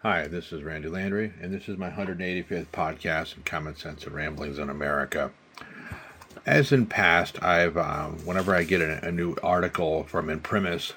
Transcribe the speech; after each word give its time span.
Hi, 0.00 0.28
this 0.28 0.52
is 0.52 0.62
Randy 0.62 0.88
Landry, 0.88 1.32
and 1.40 1.54
this 1.54 1.70
is 1.70 1.78
my 1.78 1.88
185th 1.88 2.66
podcast 2.66 3.34
of 3.34 3.46
Common 3.46 3.74
Sense 3.74 4.04
and 4.04 4.14
Ramblings 4.14 4.58
in 4.58 4.68
America. 4.68 5.32
As 6.44 6.70
in 6.70 6.84
past, 6.84 7.42
I've 7.42 7.78
um, 7.78 8.18
whenever 8.26 8.54
I 8.54 8.64
get 8.64 8.82
a, 8.82 9.08
a, 9.08 9.10
new 9.10 9.36
article 9.42 10.04
from 10.04 10.28
Imprimis, 10.28 10.92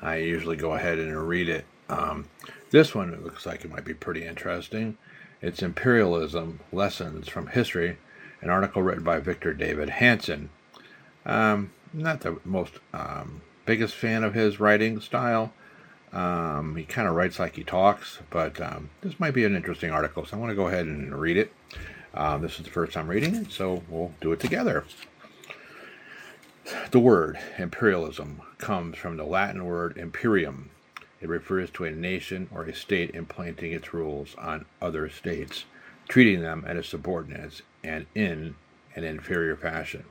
I 0.00 0.16
usually 0.16 0.56
go 0.56 0.72
ahead 0.72 0.98
and 0.98 1.28
read 1.28 1.50
it. 1.50 1.66
Um, 1.90 2.28
this 2.70 2.94
one 2.94 3.12
it 3.12 3.22
looks 3.22 3.44
like 3.44 3.62
it 3.62 3.70
might 3.70 3.84
be 3.84 3.92
pretty 3.92 4.24
interesting. 4.24 4.96
It's 5.42 5.62
Imperialism 5.62 6.60
Lessons 6.72 7.28
from 7.28 7.48
History, 7.48 7.98
an 8.40 8.48
article 8.48 8.80
written 8.82 9.04
by 9.04 9.20
Victor 9.20 9.52
David 9.52 9.90
Hanson. 9.90 10.48
Um, 11.26 11.72
not 11.92 12.22
the 12.22 12.40
most 12.46 12.72
um, 12.94 13.42
biggest 13.66 13.94
fan 13.94 14.24
of 14.24 14.32
his 14.32 14.58
writing 14.58 14.98
style. 14.98 15.52
Um, 16.12 16.74
he 16.76 16.84
kind 16.84 17.06
of 17.06 17.14
writes 17.14 17.38
like 17.38 17.54
he 17.54 17.62
talks, 17.62 18.18
but 18.30 18.60
um, 18.60 18.90
this 19.00 19.20
might 19.20 19.34
be 19.34 19.44
an 19.44 19.54
interesting 19.54 19.90
article, 19.90 20.26
so 20.26 20.36
I 20.36 20.40
want 20.40 20.50
to 20.50 20.56
go 20.56 20.66
ahead 20.66 20.86
and 20.86 21.14
read 21.14 21.36
it. 21.36 21.52
Um, 22.14 22.42
this 22.42 22.58
is 22.58 22.64
the 22.64 22.70
first 22.70 22.92
time 22.92 23.08
reading 23.08 23.34
it, 23.36 23.52
so 23.52 23.82
we'll 23.88 24.12
do 24.20 24.32
it 24.32 24.40
together. 24.40 24.84
The 26.90 26.98
word 26.98 27.38
imperialism 27.58 28.42
comes 28.58 28.96
from 28.96 29.16
the 29.16 29.24
Latin 29.24 29.64
word 29.64 29.96
imperium. 29.96 30.70
It 31.20 31.28
refers 31.28 31.70
to 31.70 31.84
a 31.84 31.90
nation 31.90 32.48
or 32.52 32.64
a 32.64 32.74
state 32.74 33.14
implanting 33.14 33.72
its 33.72 33.92
rules 33.94 34.34
on 34.36 34.66
other 34.80 35.08
states, 35.08 35.64
treating 36.08 36.40
them 36.40 36.64
as 36.66 36.88
subordinates 36.88 37.62
and 37.84 38.06
in 38.14 38.56
an 38.96 39.04
inferior 39.04 39.56
fashion. 39.56 40.04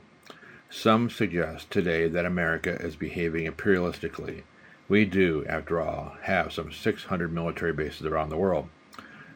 Some 0.70 1.10
suggest 1.10 1.70
today 1.70 2.08
that 2.08 2.24
America 2.24 2.76
is 2.80 2.96
behaving 2.96 3.50
imperialistically. 3.50 4.42
We 4.90 5.04
do, 5.04 5.46
after 5.48 5.80
all, 5.80 6.16
have 6.22 6.52
some 6.52 6.72
600 6.72 7.32
military 7.32 7.72
bases 7.72 8.06
around 8.06 8.28
the 8.30 8.36
world. 8.36 8.68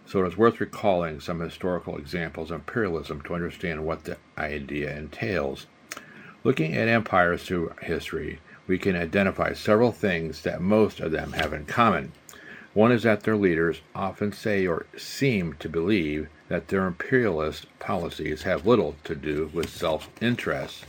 So 0.04 0.24
it 0.24 0.26
is 0.26 0.36
worth 0.36 0.60
recalling 0.60 1.20
some 1.20 1.38
historical 1.38 1.96
examples 1.96 2.50
of 2.50 2.56
imperialism 2.56 3.20
to 3.20 3.36
understand 3.36 3.86
what 3.86 4.02
the 4.02 4.16
idea 4.36 4.98
entails. 4.98 5.66
Looking 6.42 6.74
at 6.76 6.88
empires 6.88 7.44
through 7.44 7.72
history, 7.82 8.40
we 8.66 8.78
can 8.78 8.96
identify 8.96 9.52
several 9.52 9.92
things 9.92 10.42
that 10.42 10.60
most 10.60 10.98
of 10.98 11.12
them 11.12 11.34
have 11.34 11.52
in 11.52 11.66
common. 11.66 12.10
One 12.72 12.90
is 12.90 13.04
that 13.04 13.22
their 13.22 13.36
leaders 13.36 13.80
often 13.94 14.32
say 14.32 14.66
or 14.66 14.86
seem 14.96 15.52
to 15.60 15.68
believe 15.68 16.28
that 16.48 16.66
their 16.66 16.84
imperialist 16.84 17.66
policies 17.78 18.42
have 18.42 18.66
little 18.66 18.96
to 19.04 19.14
do 19.14 19.52
with 19.54 19.68
self 19.70 20.10
interest. 20.20 20.84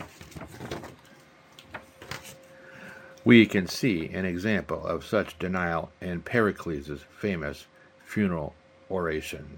We 3.25 3.47
can 3.47 3.65
see 3.65 4.09
an 4.13 4.23
example 4.23 4.85
of 4.85 5.03
such 5.03 5.39
denial 5.39 5.91
in 5.99 6.21
Pericles' 6.21 7.05
famous 7.09 7.65
funeral 8.03 8.53
oration, 8.91 9.57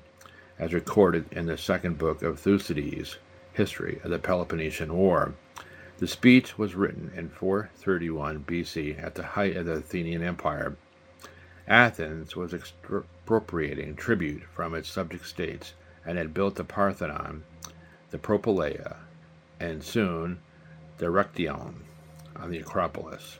as 0.57 0.73
recorded 0.73 1.25
in 1.33 1.47
the 1.47 1.57
second 1.57 1.97
book 1.97 2.21
of 2.23 2.39
Thucydides' 2.39 3.17
History 3.51 3.99
of 4.05 4.09
the 4.09 4.19
Peloponnesian 4.19 4.93
War. 4.93 5.33
The 5.97 6.07
speech 6.07 6.57
was 6.57 6.75
written 6.75 7.11
in 7.13 7.27
431 7.27 8.45
BC 8.45 9.03
at 9.03 9.15
the 9.15 9.23
height 9.23 9.57
of 9.57 9.65
the 9.65 9.73
Athenian 9.73 10.23
Empire. 10.23 10.77
Athens 11.67 12.37
was 12.37 12.53
expropriating 12.53 13.97
tribute 13.97 14.43
from 14.43 14.75
its 14.75 14.89
subject 14.89 15.27
states 15.27 15.73
and 16.05 16.17
had 16.17 16.33
built 16.33 16.55
the 16.55 16.63
Parthenon, 16.63 17.43
the 18.11 18.17
Propylaea, 18.17 18.95
and 19.59 19.83
soon 19.83 20.39
the 20.99 21.07
Erechtheion 21.07 21.73
on 22.33 22.49
the 22.49 22.59
Acropolis. 22.59 23.39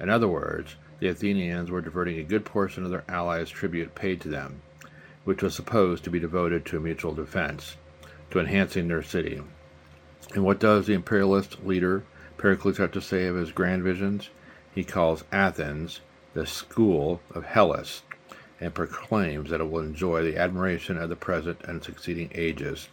In 0.00 0.10
other 0.10 0.28
words, 0.28 0.76
the 1.00 1.08
Athenians 1.08 1.70
were 1.70 1.80
diverting 1.80 2.18
a 2.18 2.24
good 2.24 2.44
portion 2.44 2.84
of 2.84 2.90
their 2.90 3.04
allies' 3.08 3.50
tribute 3.50 3.94
paid 3.94 4.20
to 4.22 4.28
them 4.28 4.62
which 5.24 5.42
was 5.42 5.54
supposed 5.54 6.04
to 6.04 6.10
be 6.10 6.20
devoted 6.20 6.64
to 6.66 6.80
mutual 6.80 7.14
defense, 7.14 7.76
to 8.30 8.38
enhancing 8.38 8.88
their 8.88 9.02
city. 9.02 9.40
And 10.34 10.44
what 10.44 10.60
does 10.60 10.86
the 10.86 10.94
imperialist 10.94 11.64
leader 11.64 12.04
Pericles 12.36 12.78
have 12.78 12.92
to 12.92 13.00
say 13.00 13.26
of 13.26 13.36
his 13.36 13.52
grand 13.52 13.82
visions? 13.82 14.28
He 14.74 14.84
calls 14.84 15.24
Athens 15.32 16.00
the 16.34 16.46
school 16.46 17.20
of 17.34 17.44
Hellas 17.44 18.02
and 18.60 18.74
proclaims 18.74 19.50
that 19.50 19.60
it 19.60 19.70
will 19.70 19.80
enjoy 19.80 20.22
the 20.22 20.36
admiration 20.36 20.98
of 20.98 21.08
the 21.08 21.16
present 21.16 21.60
and 21.64 21.82
succeeding 21.82 22.30
ages. 22.34 22.88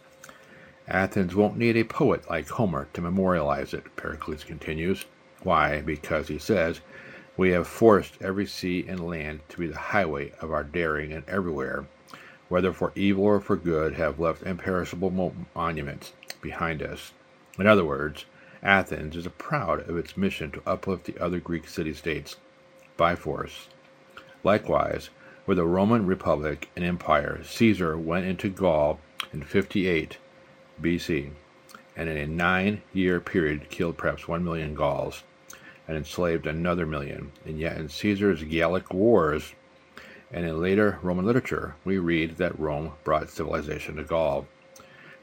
Athens 0.88 1.34
won't 1.34 1.58
need 1.58 1.76
a 1.76 1.84
poet 1.84 2.28
like 2.30 2.48
Homer 2.48 2.88
to 2.94 3.00
memorialize 3.00 3.74
it, 3.74 3.94
Pericles 3.96 4.44
continues. 4.44 5.04
Why? 5.42 5.80
Because, 5.80 6.28
he 6.28 6.38
says, 6.38 6.80
we 7.36 7.50
have 7.50 7.66
forced 7.66 8.20
every 8.20 8.46
sea 8.46 8.84
and 8.86 9.06
land 9.06 9.40
to 9.48 9.58
be 9.58 9.66
the 9.66 9.78
highway 9.78 10.32
of 10.40 10.52
our 10.52 10.64
daring, 10.64 11.12
and 11.12 11.28
everywhere 11.28 11.86
whether 12.52 12.70
for 12.70 12.92
evil 12.94 13.24
or 13.24 13.40
for 13.40 13.56
good, 13.56 13.94
have 13.94 14.20
left 14.20 14.42
imperishable 14.42 15.34
monuments 15.54 16.12
behind 16.42 16.82
us. 16.82 17.14
In 17.58 17.66
other 17.66 17.82
words, 17.82 18.26
Athens 18.62 19.16
is 19.16 19.26
proud 19.38 19.88
of 19.88 19.96
its 19.96 20.18
mission 20.18 20.50
to 20.50 20.62
uplift 20.66 21.06
the 21.06 21.18
other 21.18 21.40
Greek 21.40 21.66
city 21.66 21.94
states 21.94 22.36
by 22.98 23.14
force. 23.14 23.68
Likewise, 24.44 25.08
with 25.46 25.56
the 25.56 25.64
Roman 25.64 26.04
Republic 26.04 26.68
and 26.76 26.84
Empire, 26.84 27.40
Caesar 27.42 27.96
went 27.96 28.26
into 28.26 28.50
Gaul 28.50 29.00
in 29.32 29.42
58 29.42 30.18
BC, 30.78 31.30
and 31.96 32.10
in 32.10 32.18
a 32.18 32.26
nine 32.26 32.82
year 32.92 33.18
period 33.18 33.70
killed 33.70 33.96
perhaps 33.96 34.28
one 34.28 34.44
million 34.44 34.74
Gauls 34.74 35.22
and 35.92 35.98
enslaved 35.98 36.46
another 36.46 36.86
million. 36.86 37.30
And 37.44 37.58
yet, 37.58 37.76
in 37.76 37.90
Caesar's 37.90 38.42
Gallic 38.44 38.94
Wars, 38.94 39.52
and 40.30 40.46
in 40.46 40.58
later 40.58 40.98
Roman 41.02 41.26
literature, 41.26 41.74
we 41.84 41.98
read 41.98 42.38
that 42.38 42.58
Rome 42.58 42.92
brought 43.04 43.28
civilization 43.28 43.96
to 43.96 44.02
Gaul. 44.02 44.46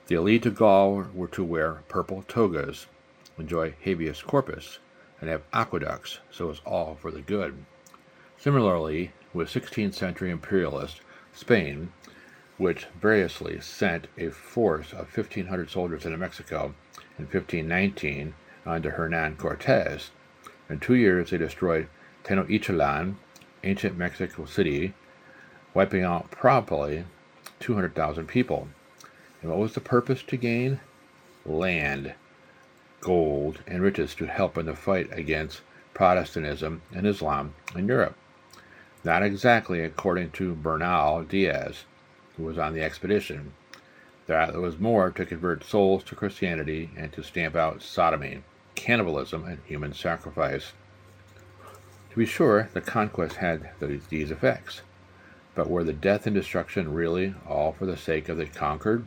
The 0.06 0.14
elite 0.14 0.46
of 0.46 0.54
Gaul 0.54 1.08
were 1.12 1.28
to 1.30 1.44
wear 1.44 1.82
purple 1.88 2.24
togas, 2.28 2.86
enjoy 3.40 3.74
habeas 3.82 4.22
corpus, 4.22 4.78
and 5.20 5.28
have 5.28 5.42
aqueducts, 5.54 6.20
so 6.30 6.52
it's 6.52 6.62
all 6.68 7.00
for 7.02 7.10
the 7.10 7.22
good. 7.22 7.66
Similarly, 8.38 9.12
with 9.34 9.50
16th 9.50 9.96
century 9.96 10.30
imperialist 10.30 11.02
Spain, 11.34 11.92
which 12.60 12.86
variously 13.02 13.60
sent 13.60 14.06
a 14.20 14.30
force 14.30 14.94
of 14.94 15.18
1,500 15.18 15.72
soldiers 15.72 16.06
into 16.06 16.20
Mexico 16.20 16.76
in 17.18 17.26
1519 17.26 18.36
under 18.68 18.92
Hernan 18.92 19.36
Cortez. 19.36 20.12
In 20.70 20.80
two 20.80 20.94
years, 20.94 21.32
they 21.32 21.38
destroyed 21.38 21.88
Tenochtitlan, 22.24 23.16
ancient 23.64 23.98
Mexico 23.98 24.46
City, 24.46 24.94
wiping 25.74 26.04
out 26.04 26.30
probably 26.30 27.06
200,000 27.60 28.28
people. 28.28 28.68
And 29.42 29.50
what 29.50 29.60
was 29.60 29.74
the 29.74 29.82
purpose 29.82 30.22
to 30.24 30.38
gain? 30.38 30.80
Land, 31.46 32.14
gold, 33.02 33.62
and 33.66 33.82
riches 33.82 34.14
to 34.16 34.28
help 34.28 34.58
in 34.58 34.66
the 34.66 34.76
fight 34.76 35.10
against 35.12 35.62
Protestantism 35.94 36.82
and 36.94 37.08
Islam 37.08 37.56
in 37.76 37.88
Europe. 37.88 38.16
Not 39.04 39.24
exactly 39.24 39.82
according 39.82 40.32
to 40.32 40.56
Bernal 40.56 41.24
Diaz, 41.24 41.86
who 42.38 42.44
was 42.44 42.58
on 42.58 42.74
the 42.74 42.84
expedition. 42.84 43.54
That 44.28 44.54
was 44.56 44.78
more 44.78 45.10
to 45.12 45.26
convert 45.26 45.64
souls 45.64 46.04
to 46.06 46.16
Christianity 46.16 46.92
and 46.96 47.12
to 47.14 47.24
stamp 47.24 47.56
out 47.56 47.82
sodomy, 47.82 48.44
cannibalism, 48.80 49.44
and 49.44 49.60
human 49.66 49.94
sacrifice. 49.94 50.72
To 52.12 52.16
be 52.16 52.26
sure, 52.26 52.70
the 52.74 52.80
conquest 52.80 53.36
had 53.36 53.72
these 54.10 54.32
effects. 54.32 54.82
But 55.54 55.70
were 55.70 55.84
the 55.84 55.92
death 55.92 56.26
and 56.26 56.34
destruction 56.34 56.94
really 56.94 57.36
all 57.46 57.74
for 57.74 57.86
the 57.86 57.98
sake 57.98 58.30
of 58.30 58.38
the 58.38 58.46
conquered? 58.46 59.06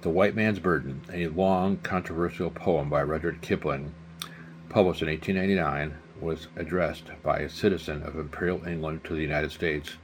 The 0.00 0.08
White 0.08 0.34
Man's 0.34 0.60
Burden, 0.60 1.02
a 1.12 1.28
long, 1.28 1.76
controversial 1.76 2.50
poem 2.50 2.88
by 2.88 3.02
Rudyard 3.02 3.42
Kipling, 3.42 3.92
published 4.70 5.02
in 5.02 5.08
1899, 5.08 5.98
was 6.18 6.48
addressed 6.56 7.10
by 7.22 7.40
a 7.40 7.50
citizen 7.50 8.02
of 8.02 8.18
Imperial 8.18 8.66
England 8.66 9.04
to 9.04 9.14
the 9.14 9.20
United 9.20 9.52
States, 9.52 9.98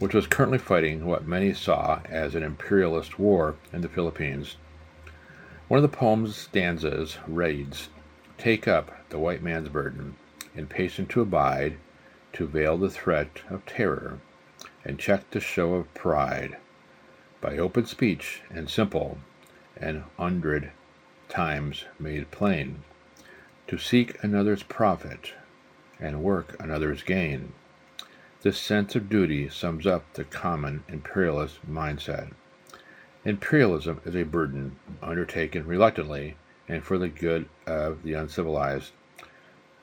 which 0.00 0.12
was 0.12 0.26
currently 0.26 0.58
fighting 0.58 1.06
what 1.06 1.28
many 1.28 1.54
saw 1.54 2.00
as 2.06 2.34
an 2.34 2.42
imperialist 2.42 3.20
war 3.20 3.54
in 3.72 3.80
the 3.80 3.88
Philippines. 3.88 4.56
One 5.68 5.82
of 5.82 5.90
the 5.90 5.96
poem's 5.96 6.36
stanzas 6.36 7.18
reads 7.26 7.88
Take 8.36 8.66
up 8.66 9.08
the 9.10 9.18
white 9.18 9.42
man's 9.42 9.68
burden, 9.68 10.16
impatient 10.54 11.08
to 11.10 11.20
abide 11.20 11.78
to 12.32 12.46
veil 12.46 12.76
the 12.76 12.90
threat 12.90 13.42
of 13.48 13.64
terror 13.64 14.18
and 14.84 14.98
check 14.98 15.30
the 15.30 15.40
show 15.40 15.74
of 15.74 15.92
pride 15.94 16.56
by 17.40 17.58
open 17.58 17.86
speech 17.86 18.42
and 18.50 18.68
simple 18.68 19.18
an 19.76 20.04
hundred 20.18 20.72
times 21.28 21.84
made 21.98 22.30
plain 22.30 22.82
to 23.68 23.78
seek 23.78 24.22
another's 24.22 24.62
profit 24.62 25.32
and 26.00 26.22
work 26.22 26.56
another's 26.60 27.02
gain. 27.02 27.52
This 28.42 28.58
sense 28.58 28.96
of 28.96 29.08
duty 29.08 29.48
sums 29.48 29.86
up 29.86 30.12
the 30.14 30.24
common 30.24 30.82
imperialist 30.88 31.58
mindset. 31.70 32.32
Imperialism 33.24 34.00
is 34.04 34.16
a 34.16 34.24
burden 34.24 34.74
undertaken 35.00 35.64
reluctantly 35.64 36.36
and 36.66 36.82
for 36.82 36.98
the 36.98 37.08
good 37.08 37.48
of 37.68 38.02
the 38.02 38.14
uncivilized. 38.14 38.90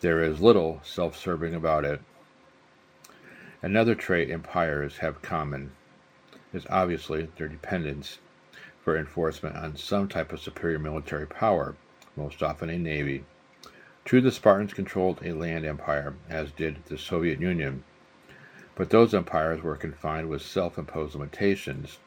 There 0.01 0.21
is 0.21 0.41
little 0.41 0.81
self 0.83 1.15
serving 1.15 1.56
about 1.56 1.86
it. 1.86 2.01
Another 3.62 3.95
trait 3.95 4.30
empires 4.30 4.97
have 4.97 5.21
common 5.21 5.71
is 6.53 6.68
obviously 6.69 7.30
their 7.38 7.47
dependence 7.47 8.19
for 8.83 8.97
enforcement 8.97 9.56
on 9.56 9.77
some 9.77 10.09
type 10.09 10.33
of 10.33 10.41
superior 10.41 10.80
military 10.80 11.25
power, 11.25 11.77
most 12.18 12.44
often 12.44 12.69
a 12.69 12.77
navy. 12.77 13.24
True, 14.03 14.19
the 14.19 14.31
Spartans 14.31 14.74
controlled 14.74 15.19
a 15.24 15.31
land 15.31 15.65
empire, 15.65 16.13
as 16.30 16.51
did 16.51 16.83
the 16.88 16.97
Soviet 16.97 17.39
Union, 17.39 17.86
but 18.75 18.89
those 18.89 19.13
empires 19.13 19.62
were 19.62 19.77
confined 19.77 20.27
with 20.27 20.41
self 20.41 20.77
imposed 20.77 21.15
limitations. 21.15 22.00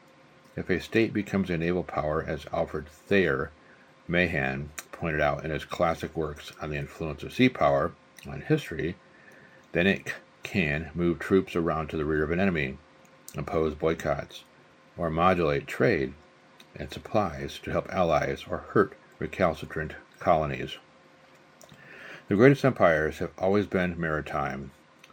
If 0.55 0.69
a 0.69 0.79
state 0.79 1.13
becomes 1.13 1.49
a 1.49 1.57
naval 1.57 1.83
power, 1.83 2.23
as 2.23 2.45
Alfred 2.53 2.87
Thayer 2.87 3.49
Mahan 4.07 4.69
pointed 4.91 5.19
out 5.19 5.43
in 5.43 5.49
his 5.49 5.65
classic 5.65 6.15
works 6.15 6.51
on 6.61 6.69
the 6.69 6.77
influence 6.77 7.23
of 7.23 7.33
sea 7.33 7.49
power 7.49 7.93
on 8.27 8.41
history, 8.41 8.95
then 9.71 9.87
it 9.87 10.13
can 10.43 10.91
move 10.93 11.17
troops 11.17 11.55
around 11.55 11.87
to 11.87 11.97
the 11.97 12.05
rear 12.05 12.23
of 12.23 12.29
an 12.29 12.39
enemy, 12.39 12.77
impose 13.35 13.73
boycotts, 13.73 14.43
or 14.95 15.09
modulate 15.09 15.65
trade 15.65 16.13
and 16.75 16.91
supplies 16.91 17.57
to 17.59 17.71
help 17.71 17.91
allies 17.91 18.45
or 18.47 18.59
hurt 18.59 18.95
recalcitrant 19.17 19.93
colonies. 20.19 20.77
The 22.27 22.35
greatest 22.35 22.63
empires 22.63 23.17
have 23.17 23.31
always 23.39 23.65
been 23.65 23.99
maritime. 23.99 24.71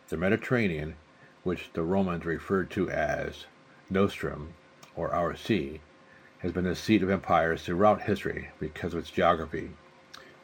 The 0.09 0.17
Mediterranean, 0.17 0.97
which 1.45 1.71
the 1.73 1.83
Romans 1.83 2.27
referred 2.27 2.71
to 2.73 2.91
as 2.91 3.47
Nostrum, 3.89 4.55
or 4.97 5.13
our 5.15 5.37
sea, 5.37 5.81
has 6.39 6.53
been 6.53 6.65
the 6.65 6.75
seat 6.75 7.03
of 7.03 7.11
empires 7.11 7.63
throughout 7.63 8.03
history 8.03 8.49
because 8.59 8.93
of 8.95 9.01
its 9.01 9.11
geography. 9.11 9.71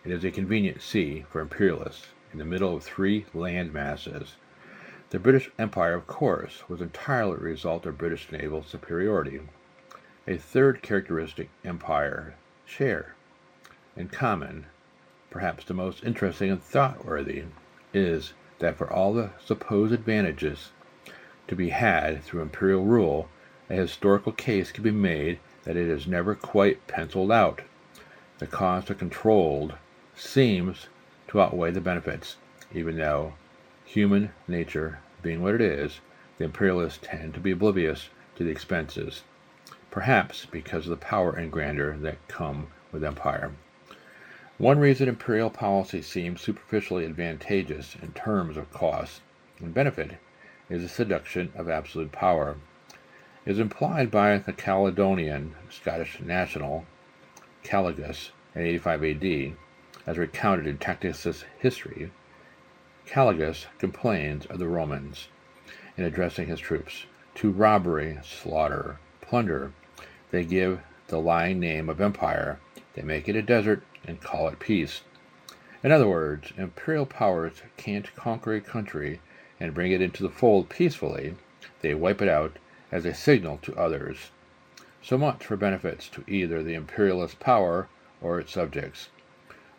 It 0.04 0.12
is 0.12 0.24
a 0.24 0.30
convenient 0.30 0.82
sea 0.82 1.24
for 1.30 1.40
imperialists 1.40 2.08
in 2.32 2.38
the 2.38 2.44
middle 2.44 2.76
of 2.76 2.84
three 2.84 3.26
land 3.34 3.72
masses. 3.72 4.36
The 5.10 5.18
British 5.18 5.50
Empire, 5.58 5.94
of 5.94 6.06
course, 6.06 6.68
was 6.68 6.80
entirely 6.80 7.36
a 7.36 7.40
result 7.40 7.86
of 7.86 7.96
British 7.98 8.30
naval 8.30 8.62
superiority. 8.62 9.40
A 10.26 10.36
third 10.36 10.82
characteristic 10.82 11.48
empire 11.64 12.34
share 12.64 13.14
in 13.96 14.08
common, 14.08 14.66
perhaps 15.30 15.64
the 15.64 15.74
most 15.74 16.04
interesting 16.04 16.50
and 16.50 16.62
thought-worthy, 16.62 17.44
is 17.94 18.34
that 18.58 18.76
for 18.76 18.92
all 18.92 19.14
the 19.14 19.30
supposed 19.44 19.92
advantages 19.92 20.72
to 21.48 21.56
be 21.56 21.70
had 21.70 22.22
through 22.22 22.42
imperial 22.42 22.84
rule, 22.84 23.28
a 23.68 23.74
historical 23.74 24.32
case 24.32 24.70
can 24.70 24.84
be 24.84 24.90
made 24.90 25.38
that 25.64 25.76
it 25.76 25.88
is 25.88 26.06
never 26.06 26.34
quite 26.34 26.86
penciled 26.86 27.32
out. 27.32 27.62
The 28.38 28.46
cost 28.46 28.90
of 28.90 28.98
controlled 28.98 29.74
seems 30.14 30.86
to 31.28 31.40
outweigh 31.40 31.72
the 31.72 31.80
benefits, 31.80 32.36
even 32.72 32.96
though 32.96 33.34
human 33.84 34.30
nature 34.46 35.00
being 35.22 35.42
what 35.42 35.54
it 35.54 35.60
is, 35.60 36.00
the 36.38 36.44
imperialists 36.44 37.00
tend 37.02 37.34
to 37.34 37.40
be 37.40 37.50
oblivious 37.50 38.10
to 38.36 38.44
the 38.44 38.50
expenses, 38.50 39.22
perhaps 39.90 40.46
because 40.46 40.84
of 40.86 40.90
the 40.90 40.96
power 40.96 41.32
and 41.32 41.50
grandeur 41.50 41.96
that 41.96 42.28
come 42.28 42.68
with 42.92 43.02
empire. 43.02 43.52
One 44.58 44.78
reason 44.78 45.08
imperial 45.08 45.50
policy 45.50 46.02
seems 46.02 46.40
superficially 46.40 47.04
advantageous 47.04 47.96
in 48.00 48.12
terms 48.12 48.56
of 48.56 48.72
cost 48.72 49.20
and 49.58 49.74
benefit 49.74 50.18
is 50.70 50.82
the 50.82 50.88
seduction 50.88 51.52
of 51.54 51.68
absolute 51.68 52.12
power 52.12 52.56
is 53.46 53.60
implied 53.60 54.10
by 54.10 54.36
the 54.38 54.52
Caledonian 54.52 55.54
Scottish 55.70 56.20
national 56.20 56.84
Calgacus 57.62 58.30
in 58.56 58.62
85 58.62 59.04
AD, 59.04 59.52
as 60.04 60.18
recounted 60.18 60.66
in 60.66 60.78
Tacitus' 60.78 61.44
history. 61.60 62.10
Calgacus 63.06 63.66
complains 63.78 64.46
of 64.46 64.58
the 64.58 64.66
Romans 64.66 65.28
in 65.96 66.02
addressing 66.02 66.48
his 66.48 66.58
troops 66.58 67.06
to 67.36 67.52
robbery, 67.52 68.18
slaughter, 68.24 68.98
plunder. 69.20 69.72
They 70.32 70.44
give 70.44 70.80
the 71.06 71.20
lying 71.20 71.60
name 71.60 71.88
of 71.88 72.00
empire, 72.00 72.58
they 72.94 73.02
make 73.02 73.28
it 73.28 73.36
a 73.36 73.42
desert 73.42 73.84
and 74.04 74.20
call 74.20 74.48
it 74.48 74.58
peace. 74.58 75.02
In 75.84 75.92
other 75.92 76.08
words, 76.08 76.52
imperial 76.56 77.06
powers 77.06 77.62
can't 77.76 78.12
conquer 78.16 78.54
a 78.54 78.60
country 78.60 79.20
and 79.60 79.72
bring 79.72 79.92
it 79.92 80.02
into 80.02 80.24
the 80.24 80.30
fold 80.30 80.68
peacefully, 80.68 81.36
they 81.80 81.94
wipe 81.94 82.20
it 82.20 82.28
out 82.28 82.56
as 82.92 83.04
a 83.04 83.14
signal 83.14 83.58
to 83.58 83.76
others. 83.76 84.30
So 85.02 85.18
much 85.18 85.44
for 85.44 85.56
benefits 85.56 86.08
to 86.10 86.24
either 86.26 86.62
the 86.62 86.74
imperialist 86.74 87.38
power 87.40 87.88
or 88.20 88.40
its 88.40 88.52
subjects. 88.52 89.08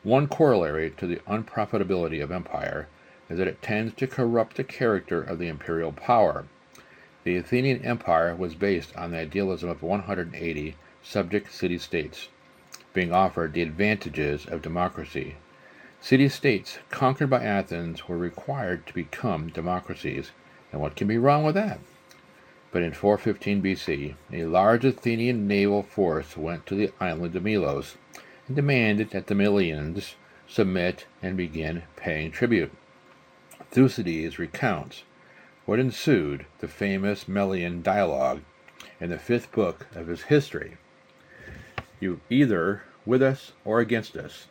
One 0.04 0.28
corollary 0.28 0.92
to 0.92 1.08
the 1.08 1.18
unprofitability 1.28 2.24
of 2.24 2.32
empire 2.32 2.88
is 3.30 3.38
that 3.38 3.48
it 3.48 3.62
tends 3.62 3.94
to 3.96 4.08
corrupt 4.08 4.56
the 4.56 4.64
character 4.64 5.22
of 5.22 5.40
the 5.40 5.48
imperial 5.48 5.92
power. 5.92 6.46
The 7.24 7.36
Athenian 7.36 7.84
Empire 7.84 8.34
was 8.36 8.56
based 8.56 8.96
on 8.96 9.12
the 9.12 9.20
idealism 9.20 9.70
of 9.70 9.84
180 9.84 10.76
subject 11.04 11.52
city 11.52 11.78
states, 11.78 12.30
being 12.94 13.12
offered 13.12 13.54
the 13.54 13.62
advantages 13.62 14.46
of 14.46 14.62
democracy. 14.62 15.36
City 16.00 16.30
states 16.30 16.78
conquered 16.90 17.30
by 17.30 17.44
Athens 17.44 18.08
were 18.08 18.18
required 18.18 18.88
to 18.88 18.94
become 18.94 19.50
democracies, 19.50 20.32
and 20.72 20.80
what 20.80 20.96
can 20.96 21.08
be 21.08 21.18
wrong 21.18 21.44
with 21.44 21.56
that? 21.56 21.80
But 22.72 22.82
in 22.82 22.92
415 22.92 23.64
BC, 23.64 24.16
a 24.34 24.46
large 24.46 24.84
Athenian 24.84 25.48
naval 25.48 25.84
force 25.84 26.36
went 26.36 26.66
to 26.66 26.76
the 26.76 26.92
island 27.00 27.36
of 27.36 27.44
Melos 27.44 27.96
and 28.48 28.56
demanded 28.56 29.12
that 29.12 29.28
the 29.28 29.36
Melians 29.36 30.16
submit 30.48 31.06
and 31.22 31.38
begin 31.38 31.84
paying 31.96 32.32
tribute. 32.32 32.72
Thucydides 33.72 34.38
recounts 34.38 35.04
what 35.66 35.80
ensued 35.80 36.46
the 36.60 36.68
famous 36.68 37.28
Melian 37.28 37.82
dialogue 37.82 38.42
in 39.00 39.10
the 39.10 39.18
fifth 39.18 39.52
book 39.52 39.88
of 39.96 40.08
his 40.08 40.24
history. 40.24 40.78
You 42.00 42.22
either 42.30 42.84
with 43.06 43.22
us 43.22 43.54
or 43.66 43.80
against 43.80 44.16
us, 44.16 44.48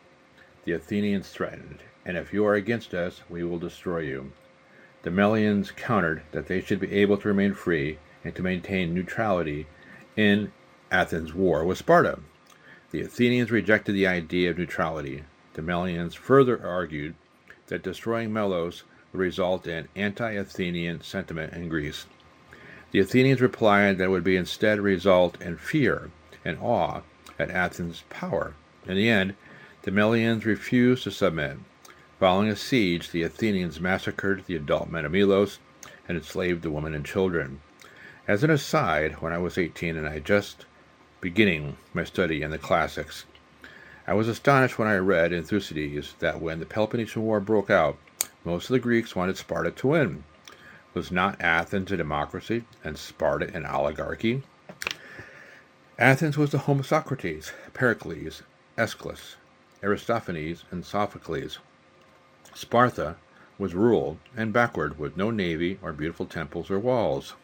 the 0.64 0.72
Athenians 0.72 1.28
threatened, 1.28 1.80
and 2.04 2.16
if 2.16 2.32
you 2.32 2.44
are 2.46 2.54
against 2.54 2.92
us, 2.92 3.22
we 3.28 3.44
will 3.44 3.58
destroy 3.58 4.00
you. 4.00 4.32
The 5.02 5.10
Melians 5.10 5.74
countered 5.74 6.22
that 6.32 6.46
they 6.46 6.60
should 6.60 6.80
be 6.80 6.92
able 6.92 7.16
to 7.18 7.28
remain 7.28 7.54
free 7.54 7.98
and 8.24 8.34
to 8.34 8.42
maintain 8.42 8.94
neutrality 8.94 9.66
in 10.16 10.52
Athens' 10.90 11.34
war 11.34 11.64
with 11.64 11.78
Sparta. 11.78 12.18
The 12.90 13.02
Athenians 13.02 13.50
rejected 13.50 13.92
the 13.92 14.06
idea 14.06 14.50
of 14.50 14.58
neutrality. 14.58 15.24
The 15.54 15.62
Melians 15.62 16.14
further 16.14 16.64
argued 16.64 17.14
that 17.66 17.82
destroying 17.82 18.32
Melos 18.32 18.84
would 19.12 19.20
result 19.20 19.66
in 19.66 19.88
anti 19.94 20.32
Athenian 20.32 21.02
sentiment 21.02 21.52
in 21.52 21.68
Greece. 21.68 22.06
The 22.92 23.00
Athenians 23.00 23.40
replied 23.40 23.98
that 23.98 24.04
it 24.04 24.10
would 24.10 24.24
be 24.24 24.36
instead 24.36 24.80
result 24.80 25.40
in 25.42 25.56
fear 25.56 26.10
and 26.44 26.58
awe 26.58 27.02
at 27.38 27.50
Athens' 27.50 28.04
power. 28.08 28.54
In 28.86 28.96
the 28.96 29.08
end, 29.08 29.34
the 29.82 29.90
Melians 29.90 30.44
refused 30.44 31.04
to 31.04 31.10
submit. 31.10 31.58
Following 32.18 32.48
a 32.48 32.56
siege, 32.56 33.10
the 33.10 33.22
Athenians 33.24 33.78
massacred 33.78 34.46
the 34.46 34.56
adult 34.56 34.88
men 34.88 35.04
of 35.04 35.12
Melos 35.12 35.58
and 36.08 36.16
enslaved 36.16 36.62
the 36.62 36.70
women 36.70 36.94
and 36.94 37.04
children. 37.04 37.60
As 38.26 38.42
an 38.42 38.48
aside, 38.48 39.20
when 39.20 39.34
I 39.34 39.38
was 39.38 39.58
18 39.58 39.98
and 39.98 40.08
I 40.08 40.14
had 40.14 40.24
just 40.24 40.64
beginning 41.20 41.76
my 41.92 42.04
study 42.04 42.40
in 42.40 42.50
the 42.50 42.56
classics, 42.56 43.26
I 44.06 44.14
was 44.14 44.28
astonished 44.28 44.78
when 44.78 44.88
I 44.88 44.96
read 44.96 45.30
in 45.30 45.44
Thucydides 45.44 46.14
that 46.20 46.40
when 46.40 46.58
the 46.58 46.64
Peloponnesian 46.64 47.20
War 47.20 47.38
broke 47.38 47.68
out, 47.68 47.98
most 48.44 48.70
of 48.70 48.72
the 48.72 48.78
Greeks 48.78 49.14
wanted 49.14 49.36
Sparta 49.36 49.70
to 49.72 49.88
win. 49.88 50.24
Was 50.94 51.12
not 51.12 51.38
Athens 51.38 51.92
a 51.92 51.98
democracy 51.98 52.64
and 52.82 52.96
Sparta 52.96 53.54
an 53.54 53.66
oligarchy? 53.66 54.42
Athens 55.98 56.38
was 56.38 56.50
the 56.50 56.58
home 56.60 56.80
of 56.80 56.86
Socrates, 56.86 57.52
Pericles, 57.74 58.42
Aeschylus, 58.78 59.36
Aristophanes, 59.82 60.64
and 60.70 60.82
Sophocles. 60.82 61.58
Sparta 62.56 63.16
was 63.58 63.74
rural 63.74 64.18
and 64.34 64.50
backward 64.50 64.98
with 64.98 65.14
no 65.14 65.30
navy 65.30 65.78
or 65.82 65.92
beautiful 65.92 66.24
temples 66.24 66.70
or 66.70 66.78
walls. 66.78 67.34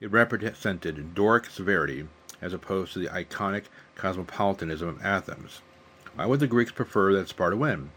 It 0.00 0.12
represented 0.12 1.16
Doric 1.16 1.46
severity 1.46 2.06
as 2.40 2.52
opposed 2.52 2.92
to 2.92 3.00
the 3.00 3.08
Ionic 3.08 3.64
cosmopolitanism 3.96 4.86
of 4.88 5.04
Athens. 5.04 5.62
Why 6.14 6.26
would 6.26 6.38
the 6.38 6.46
Greeks 6.46 6.70
prefer 6.70 7.12
that 7.12 7.28
Sparta 7.28 7.56
win? 7.56 7.90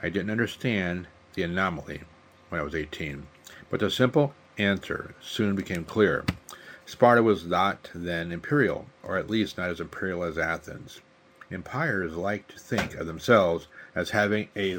I 0.00 0.10
didn't 0.10 0.30
understand 0.30 1.08
the 1.34 1.42
anomaly 1.42 2.02
when 2.50 2.60
I 2.60 2.64
was 2.64 2.76
18, 2.76 3.26
but 3.68 3.80
the 3.80 3.90
simple 3.90 4.32
answer 4.58 5.16
soon 5.20 5.56
became 5.56 5.84
clear. 5.84 6.24
Sparta 6.86 7.24
was 7.24 7.46
not 7.46 7.90
then 7.96 8.30
imperial, 8.30 8.86
or 9.02 9.16
at 9.16 9.28
least 9.28 9.58
not 9.58 9.70
as 9.70 9.80
imperial 9.80 10.22
as 10.22 10.38
Athens. 10.38 11.00
Empires 11.52 12.14
like 12.14 12.46
to 12.46 12.58
think 12.58 12.94
of 12.94 13.08
themselves 13.08 13.66
as 13.94 14.10
having 14.10 14.48
a, 14.54 14.78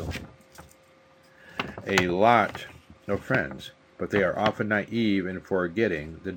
a 1.85 2.07
lot 2.07 2.65
of 3.07 3.19
friends, 3.21 3.71
but 3.97 4.09
they 4.09 4.23
are 4.23 4.39
often 4.39 4.69
naive 4.69 5.25
in 5.25 5.41
forgetting 5.41 6.21
the 6.23 6.35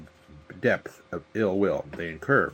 depth 0.61 1.03
of 1.13 1.23
ill 1.35 1.59
will 1.59 1.85
they 1.97 2.09
incur, 2.09 2.53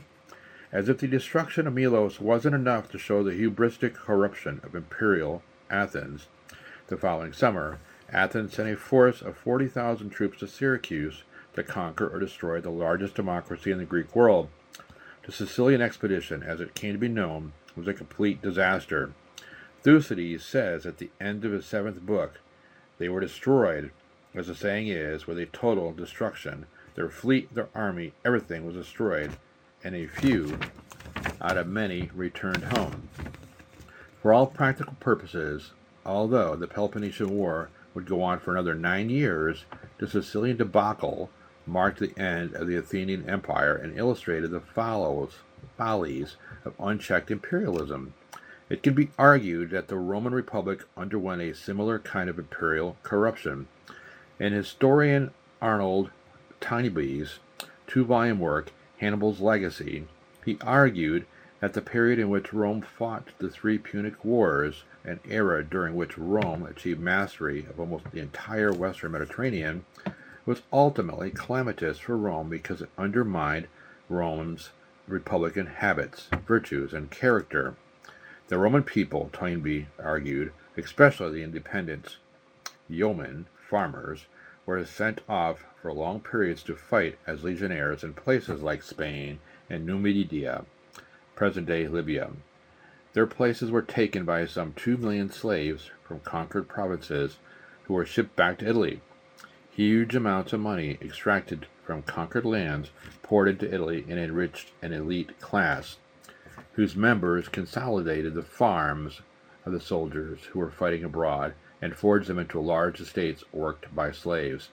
as 0.71 0.91
if 0.91 0.99
the 0.99 1.09
destruction 1.09 1.67
of 1.67 1.73
Melos 1.73 2.21
wasn't 2.21 2.55
enough 2.55 2.91
to 2.91 2.99
show 2.99 3.23
the 3.23 3.33
hubristic 3.33 3.95
corruption 3.95 4.61
of 4.63 4.75
imperial 4.75 5.43
Athens. 5.71 6.27
The 6.89 6.99
following 6.99 7.33
summer, 7.33 7.79
Athens 8.13 8.55
sent 8.55 8.69
a 8.69 8.77
force 8.77 9.23
of 9.23 9.39
40,000 9.39 10.11
troops 10.11 10.41
to 10.41 10.49
Syracuse 10.49 11.23
to 11.55 11.63
conquer 11.63 12.09
or 12.09 12.19
destroy 12.19 12.61
the 12.61 12.71
largest 12.71 13.15
democracy 13.15 13.71
in 13.71 13.79
the 13.79 13.85
Greek 13.85 14.15
world. 14.15 14.49
The 15.25 15.33
Sicilian 15.33 15.81
expedition, 15.81 16.43
as 16.43 16.61
it 16.61 16.75
came 16.75 16.93
to 16.93 16.99
be 16.99 17.09
known, 17.09 17.53
was 17.77 17.89
a 17.89 17.95
complete 17.95 18.43
disaster. 18.43 19.13
Thucydides 19.83 20.45
says 20.45 20.85
at 20.85 20.99
the 20.99 21.11
end 21.21 21.45
of 21.45 21.53
his 21.53 21.65
seventh 21.65 22.01
book, 22.01 22.41
they 22.99 23.09
were 23.09 23.21
destroyed, 23.21 23.91
as 24.35 24.47
the 24.47 24.55
saying 24.55 24.89
is, 24.89 25.27
with 25.27 25.39
a 25.39 25.47
total 25.47 25.93
destruction. 25.93 26.67
Their 26.95 27.09
fleet, 27.09 27.55
their 27.55 27.69
army, 27.75 28.13
everything 28.25 28.67
was 28.67 28.75
destroyed, 28.75 29.37
and 29.83 29.95
a 29.95 30.07
few 30.07 30.59
out 31.41 31.57
of 31.57 31.67
many 31.67 32.11
returned 32.15 32.65
home. 32.65 33.09
For 34.21 34.33
all 34.33 34.47
practical 34.47 34.95
purposes, 35.01 35.73
although 36.05 36.57
the 36.57 36.67
Peloponnesian 36.67 37.31
War 37.31 37.71
would 37.95 38.07
go 38.07 38.23
on 38.23 38.39
for 38.39 38.53
another 38.53 38.75
nine 38.75 39.09
years, 39.09 39.65
the 39.99 40.07
Sicilian 40.07 40.59
debacle 40.59 41.31
marked 41.67 42.01
the 42.01 42.19
end 42.19 42.55
of 42.55 42.67
the 42.67 42.77
Athenian 42.77 43.29
Empire 43.29 43.75
and 43.75 43.99
illustrated 43.99 44.51
the 44.51 44.61
follows, 44.61 45.39
follies 45.77 46.37
of 46.65 46.75
unchecked 46.79 47.31
imperialism. 47.31 48.15
It 48.69 48.83
can 48.83 48.95
be 48.95 49.11
argued 49.19 49.71
that 49.71 49.89
the 49.89 49.97
Roman 49.97 50.33
Republic 50.33 50.85
underwent 50.97 51.43
a 51.43 51.55
similar 51.55 51.99
kind 51.99 52.31
of 52.31 52.39
imperial 52.39 52.97
corruption. 53.03 53.67
In 54.39 54.53
historian 54.53 55.33
Arnold 55.61 56.11
Toynbee's 56.61 57.41
two 57.87 58.05
volume 58.05 58.39
work, 58.39 58.71
Hannibal's 58.99 59.41
Legacy, 59.41 60.07
he 60.45 60.57
argued 60.61 61.27
that 61.61 61.75
the 61.75 61.83
period 61.83 62.19
in 62.19 62.31
which 62.31 62.53
Rome 62.53 62.81
fought 62.81 63.29
the 63.39 63.51
three 63.51 63.77
Punic 63.77 64.25
Wars, 64.25 64.85
an 65.05 65.21
era 65.29 65.65
during 65.65 65.95
which 65.95 66.17
Rome 66.17 66.65
achieved 66.65 67.01
mastery 67.01 67.67
of 67.69 67.79
almost 67.79 68.11
the 68.13 68.21
entire 68.21 68.73
western 68.73 69.13
Mediterranean, 69.13 69.85
was 70.47 70.63
ultimately 70.73 71.31
calamitous 71.31 71.99
for 71.99 72.17
Rome 72.17 72.49
because 72.49 72.81
it 72.81 72.89
undermined 72.97 73.69
Rome's 74.09 74.71
republican 75.07 75.67
habits, 75.67 76.29
virtues, 76.47 76.93
and 76.93 77.11
character. 77.11 77.75
The 78.49 78.59
Roman 78.59 78.83
people, 78.83 79.31
Toynbee 79.33 79.87
argued, 79.99 80.53
especially 80.77 81.33
the 81.33 81.45
independents, 81.45 82.17
yeomen, 82.89 83.47
farmers, 83.69 84.27
were 84.67 84.85
sent 84.85 85.21
off 85.29 85.65
for 85.81 85.93
long 85.93 86.21
periods 86.21 86.63
to 86.65 86.77
fight 86.77 87.19
as 87.27 87.45
legionnaires 87.45 88.05
in 88.05 88.15
places 88.15 88.63
like 88.63 88.83
Spain 88.83 89.39
and 89.69 89.87
Numidia, 89.87 90.65
present 91.35 91.67
day 91.67 91.89
Libya. 91.89 92.31
Their 93.13 93.27
places 93.27 93.71
were 93.71 93.83
taken 93.83 94.25
by 94.25 94.47
some 94.47 94.73
two 94.75 94.97
million 94.97 95.31
slaves 95.31 95.91
from 96.05 96.21
conquered 96.21 96.69
provinces 96.69 97.39
who 97.85 97.95
were 97.95 98.07
shipped 98.07 98.37
back 98.37 98.59
to 98.59 98.69
Italy. 98.69 99.01
Huge 99.71 100.15
amounts 100.15 100.53
of 100.53 100.61
money 100.61 100.99
extracted 101.01 101.67
from 101.91 102.03
conquered 102.03 102.45
lands 102.45 102.93
poured 103.21 103.49
into 103.49 103.75
Italy 103.75 104.07
and 104.09 104.17
enriched 104.17 104.71
an 104.81 104.93
elite 104.93 105.41
class, 105.41 105.97
whose 106.75 106.95
members 106.95 107.49
consolidated 107.49 108.33
the 108.33 108.45
farms 108.45 109.23
of 109.67 109.73
the 109.73 109.81
soldiers 109.81 110.39
who 110.53 110.61
were 110.61 110.71
fighting 110.71 111.03
abroad 111.03 111.53
and 111.83 111.97
forged 111.97 112.29
them 112.29 112.39
into 112.39 112.61
large 112.61 113.01
estates 113.01 113.43
worked 113.51 113.93
by 113.93 114.13
slaves. 114.13 114.69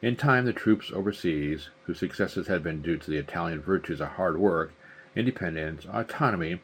In 0.00 0.16
time, 0.16 0.44
the 0.44 0.52
troops 0.52 0.90
overseas, 0.92 1.70
whose 1.84 2.00
successes 2.00 2.48
had 2.48 2.64
been 2.64 2.82
due 2.82 2.96
to 2.96 3.08
the 3.08 3.18
Italian 3.18 3.60
virtues 3.60 4.00
of 4.00 4.08
hard 4.08 4.36
work, 4.36 4.72
independence, 5.14 5.86
autonomy, 5.86 6.60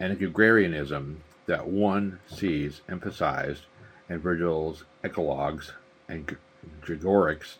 and 0.00 0.20
agrarianism 0.20 1.22
that 1.46 1.68
one 1.68 2.18
sees 2.26 2.80
emphasized 2.88 3.66
in 4.08 4.18
Virgil's 4.18 4.82
Eclogues 5.04 5.74
and 6.08 6.36
Georgics, 6.84 7.58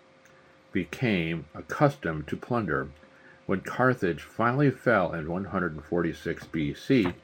became 0.73 1.47
accustomed 1.55 2.27
to 2.29 2.37
plunder. 2.37 2.89
When 3.47 3.61
Carthage 3.61 4.23
finally 4.23 4.71
fell 4.71 5.13
in 5.13 5.29
146 5.31 6.47
BC, 6.47 7.15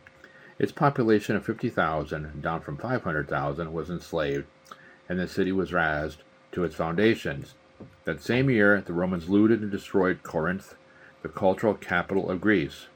its 0.59 0.73
population 0.73 1.37
of 1.37 1.47
50,000, 1.47 2.43
down 2.43 2.61
from 2.61 2.77
500,000, 2.77 3.73
was 3.73 3.89
enslaved, 3.89 4.47
and 5.09 5.19
the 5.19 5.29
city 5.29 5.53
was 5.53 5.73
razed 5.73 6.23
to 6.53 6.65
its 6.65 6.75
foundations. 6.75 7.55
That 8.05 8.21
same 8.21 8.51
year, 8.51 8.81
the 8.81 8.93
Romans 8.93 9.29
looted 9.29 9.63
and 9.63 9.71
destroyed 9.71 10.23
Corinth, 10.23 10.75
the 11.23 11.29
cultural 11.29 11.75
capital 11.75 12.31
of 12.31 12.41
Greece. 12.41 12.87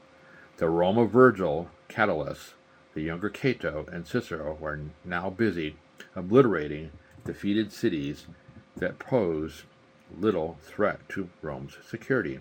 The 0.57 0.69
Rome 0.69 0.97
of 0.97 1.09
Virgil, 1.09 1.69
Catullus, 1.87 2.53
the 2.93 3.01
younger 3.01 3.29
Cato, 3.29 3.85
and 3.91 4.05
Cicero 4.05 4.57
were 4.59 4.79
now 5.03 5.29
busy 5.29 5.77
obliterating 6.15 6.91
defeated 7.25 7.71
cities 7.71 8.27
that 8.75 8.99
pose 8.99 9.63
little 10.19 10.57
threat 10.61 11.07
to 11.09 11.29
Rome's 11.41 11.77
security. 11.87 12.39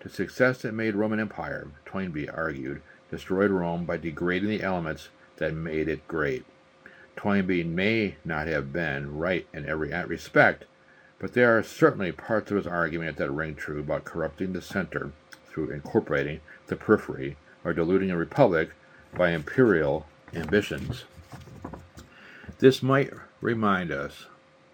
The 0.00 0.08
success 0.08 0.62
that 0.62 0.74
made 0.74 0.94
Roman 0.94 1.20
Empire, 1.20 1.68
Toynbee 1.84 2.28
argued, 2.28 2.82
destroyed 3.10 3.50
Rome 3.50 3.84
by 3.84 3.96
degrading 3.96 4.48
the 4.48 4.62
elements 4.62 5.08
that 5.36 5.54
made 5.54 5.88
it 5.88 6.06
great. 6.08 6.44
Toynbee 7.16 7.64
may 7.64 8.16
not 8.24 8.46
have 8.46 8.72
been 8.72 9.16
right 9.16 9.46
in 9.52 9.66
every 9.66 9.90
respect, 10.06 10.64
but 11.18 11.32
there 11.32 11.56
are 11.56 11.62
certainly 11.62 12.12
parts 12.12 12.50
of 12.50 12.58
his 12.58 12.66
argument 12.66 13.16
that 13.16 13.30
ring 13.30 13.54
true 13.54 13.80
about 13.80 14.04
corrupting 14.04 14.52
the 14.52 14.60
center 14.60 15.12
through 15.48 15.70
incorporating 15.70 16.40
the 16.66 16.76
periphery 16.76 17.36
or 17.64 17.72
diluting 17.72 18.10
a 18.10 18.16
republic 18.16 18.70
by 19.14 19.30
imperial 19.30 20.06
ambitions. 20.34 21.04
This 22.58 22.82
might 22.82 23.12
remind 23.40 23.90
us 23.90 24.26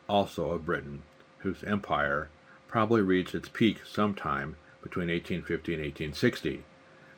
also 0.08 0.50
of 0.50 0.66
Britain, 0.66 1.02
whose 1.42 1.64
empire 1.64 2.28
probably 2.68 3.02
reached 3.02 3.34
its 3.34 3.48
peak 3.48 3.78
sometime 3.84 4.56
between 4.82 5.08
1850 5.08 5.74
and 5.74 5.82
1860. 5.82 6.64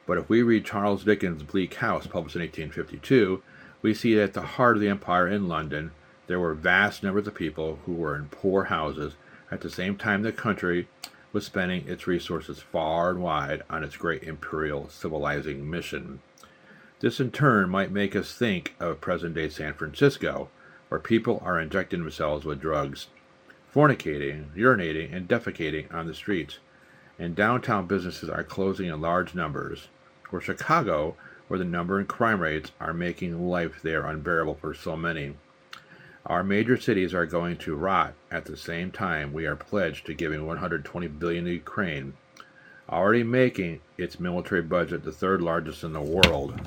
But 0.06 0.18
if 0.18 0.28
we 0.28 0.42
read 0.42 0.64
Charles 0.64 1.04
Dickens' 1.04 1.42
Bleak 1.42 1.74
House, 1.74 2.06
published 2.06 2.36
in 2.36 2.42
1852, 2.42 3.42
we 3.80 3.94
see 3.94 4.14
that 4.14 4.22
at 4.22 4.32
the 4.34 4.42
heart 4.42 4.76
of 4.76 4.80
the 4.80 4.88
empire 4.88 5.28
in 5.28 5.48
London, 5.48 5.92
there 6.26 6.40
were 6.40 6.54
vast 6.54 7.02
numbers 7.02 7.26
of 7.26 7.34
people 7.34 7.78
who 7.86 7.92
were 7.92 8.16
in 8.16 8.26
poor 8.26 8.64
houses 8.64 9.14
at 9.50 9.60
the 9.60 9.70
same 9.70 9.96
time 9.96 10.22
the 10.22 10.32
country 10.32 10.88
was 11.32 11.44
spending 11.44 11.86
its 11.88 12.06
resources 12.06 12.60
far 12.60 13.10
and 13.10 13.20
wide 13.20 13.62
on 13.68 13.82
its 13.82 13.96
great 13.96 14.22
imperial 14.22 14.88
civilizing 14.88 15.68
mission. 15.68 16.20
This 17.00 17.20
in 17.20 17.30
turn 17.30 17.68
might 17.68 17.90
make 17.90 18.16
us 18.16 18.34
think 18.34 18.74
of 18.80 19.00
present 19.00 19.34
day 19.34 19.48
San 19.48 19.74
Francisco, 19.74 20.48
where 20.88 21.00
people 21.00 21.42
are 21.44 21.60
injecting 21.60 22.00
themselves 22.00 22.44
with 22.44 22.60
drugs, 22.60 23.08
fornicating, 23.74 24.44
urinating, 24.54 25.12
and 25.12 25.28
defecating 25.28 25.92
on 25.92 26.06
the 26.06 26.14
streets, 26.14 26.58
and 27.18 27.34
downtown 27.34 27.86
businesses 27.86 28.28
are 28.28 28.44
closing 28.44 28.86
in 28.86 29.00
large 29.00 29.34
numbers, 29.34 29.88
or 30.30 30.40
Chicago, 30.40 31.16
where 31.48 31.58
the 31.58 31.64
number 31.64 31.98
and 31.98 32.06
crime 32.06 32.40
rates 32.40 32.70
are 32.80 32.94
making 32.94 33.48
life 33.48 33.80
there 33.82 34.06
unbearable 34.06 34.54
for 34.54 34.74
so 34.74 34.96
many. 34.96 35.34
Our 36.26 36.44
major 36.44 36.78
cities 36.78 37.12
are 37.12 37.26
going 37.26 37.58
to 37.58 37.74
rot. 37.74 38.14
At 38.30 38.46
the 38.46 38.56
same 38.56 38.90
time 38.90 39.32
we 39.32 39.44
are 39.44 39.56
pledged 39.56 40.06
to 40.06 40.14
giving 40.14 40.46
120 40.46 41.08
billion 41.08 41.44
to 41.44 41.52
Ukraine, 41.52 42.14
already 42.88 43.24
making 43.24 43.80
its 43.98 44.20
military 44.20 44.62
budget 44.62 45.04
the 45.04 45.12
third 45.12 45.42
largest 45.42 45.82
in 45.82 45.92
the 45.92 46.00
world 46.00 46.60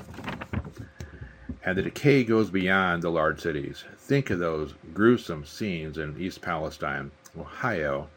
and 1.64 1.76
the 1.76 1.82
decay 1.82 2.24
goes 2.24 2.50
beyond 2.50 3.02
the 3.02 3.10
large 3.10 3.40
cities. 3.40 3.84
Think 3.98 4.30
of 4.30 4.38
those 4.38 4.74
gruesome 4.94 5.44
scenes 5.44 5.98
in 5.98 6.20
East 6.20 6.40
Palestine, 6.40 7.10
Ohio, 7.38 8.08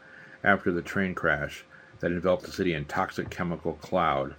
after 0.44 0.72
the 0.72 0.82
train 0.82 1.14
crash 1.14 1.64
that 2.00 2.12
enveloped 2.12 2.44
the 2.44 2.52
city 2.52 2.74
in 2.74 2.84
toxic 2.84 3.30
chemical 3.30 3.74
cloud. 3.74 4.34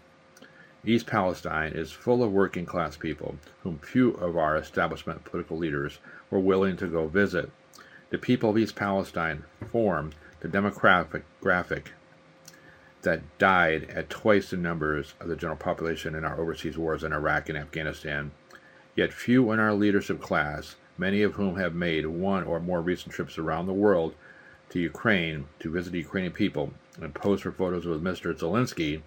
East 0.86 1.08
Palestine 1.08 1.72
is 1.72 1.92
full 1.92 2.24
of 2.24 2.32
working 2.32 2.66
class 2.66 2.98
people, 2.98 3.38
whom 3.64 3.78
few 3.80 4.12
of 4.16 4.36
our 4.38 4.58
establishment 4.58 5.24
political 5.24 5.58
leaders 5.58 6.00
were 6.30 6.40
willing 6.40 6.76
to 6.78 6.88
go 6.88 7.08
visit. 7.08 7.50
The 8.10 8.18
people 8.18 8.50
of 8.50 8.58
East 8.58 8.76
Palestine 8.76 9.44
form 9.72 10.12
the 10.42 10.50
demographic 10.50 11.24
graphic 11.40 11.94
that 13.04 13.22
died 13.38 13.90
at 13.90 14.10
twice 14.10 14.50
the 14.50 14.58
numbers 14.58 15.14
of 15.20 15.30
the 15.30 15.36
general 15.36 15.58
population 15.58 16.16
in 16.16 16.26
our 16.26 16.40
overseas 16.40 16.78
wars 16.78 17.04
in 17.04 17.14
Iraq 17.14 17.48
and 17.48 17.58
Afghanistan. 17.58 18.32
Yet 18.96 19.12
few 19.12 19.52
in 19.52 19.60
our 19.60 19.74
leadership 19.74 20.22
class, 20.22 20.76
many 20.98 21.24
of 21.24 21.34
whom 21.34 21.58
have 21.58 21.74
made 21.74 22.06
one 22.06 22.44
or 22.44 22.60
more 22.60 22.82
recent 22.82 23.14
trips 23.14 23.38
around 23.40 23.66
the 23.66 23.74
world 23.74 24.14
to 24.70 24.80
Ukraine 24.80 25.46
to 25.60 25.72
visit 25.72 25.96
Ukrainian 25.96 26.34
people 26.34 26.74
and 27.02 27.14
pose 27.16 27.42
for 27.42 27.52
photos 27.52 27.86
with 27.86 28.04
Mr. 28.04 28.38
Zelensky, 28.38 29.02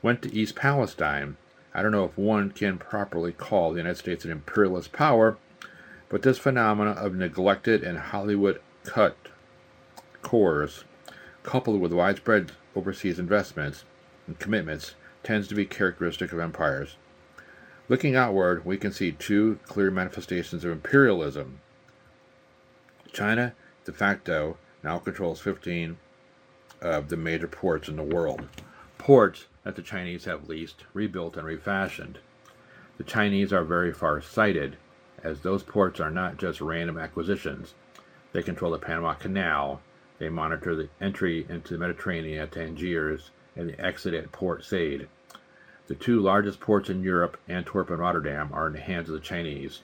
went 0.00 0.22
to 0.22 0.34
East 0.34 0.54
Palestine. 0.54 1.36
I 1.74 1.82
don't 1.82 1.92
know 1.92 2.04
if 2.04 2.16
one 2.16 2.50
can 2.50 2.78
properly 2.78 3.32
call 3.32 3.72
the 3.72 3.78
United 3.78 3.98
States 3.98 4.24
an 4.24 4.30
imperialist 4.30 4.92
power, 4.92 5.36
but 6.08 6.22
this 6.22 6.38
phenomena 6.38 6.92
of 6.92 7.14
neglected 7.14 7.82
and 7.82 7.98
Hollywood 7.98 8.60
cut 8.84 9.16
cores, 10.22 10.84
coupled 11.42 11.80
with 11.80 11.92
widespread 11.92 12.52
overseas 12.74 13.18
investments 13.18 13.84
and 14.26 14.38
commitments, 14.38 14.94
tends 15.22 15.48
to 15.48 15.54
be 15.54 15.66
characteristic 15.66 16.32
of 16.32 16.38
empires. 16.38 16.96
Looking 17.88 18.14
outward, 18.14 18.64
we 18.64 18.76
can 18.76 18.92
see 18.92 19.12
two 19.12 19.58
clear 19.66 19.90
manifestations 19.90 20.64
of 20.64 20.70
imperialism 20.70 21.60
China, 23.12 23.54
de 23.84 23.92
facto, 23.92 24.56
now 24.82 24.98
controls 24.98 25.40
15 25.40 25.98
of 26.80 27.08
the 27.08 27.16
major 27.16 27.46
ports 27.46 27.88
in 27.88 27.96
the 27.96 28.02
world. 28.02 28.48
Ports 28.98 29.46
that 29.64 29.76
the 29.76 29.82
Chinese 29.82 30.24
have 30.24 30.48
leased, 30.48 30.84
rebuilt, 30.94 31.36
and 31.36 31.46
refashioned. 31.46 32.18
The 32.96 33.04
Chinese 33.04 33.52
are 33.52 33.64
very 33.64 33.92
far 33.92 34.20
sighted, 34.22 34.76
as 35.22 35.40
those 35.40 35.62
ports 35.62 36.00
are 36.00 36.10
not 36.10 36.38
just 36.38 36.60
random 36.60 36.98
acquisitions. 36.98 37.74
They 38.32 38.42
control 38.42 38.72
the 38.72 38.78
Panama 38.78 39.14
Canal, 39.14 39.80
they 40.18 40.28
monitor 40.28 40.74
the 40.74 40.88
entry 41.00 41.46
into 41.48 41.74
the 41.74 41.80
Mediterranean 41.80 42.40
at 42.40 42.52
Tangiers 42.52 43.30
and 43.56 43.68
the 43.68 43.80
exit 43.80 44.14
at 44.14 44.32
Port 44.32 44.64
Said. 44.64 45.08
The 45.88 45.94
two 45.96 46.20
largest 46.20 46.60
ports 46.60 46.88
in 46.88 47.02
Europe, 47.02 47.36
Antwerp 47.48 47.90
and 47.90 47.98
Rotterdam, 47.98 48.50
are 48.52 48.68
in 48.68 48.72
the 48.72 48.80
hands 48.80 49.08
of 49.08 49.14
the 49.14 49.20
Chinese, 49.20 49.80